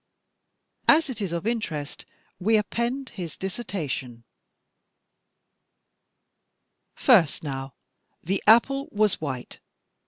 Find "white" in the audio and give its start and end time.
9.21-9.59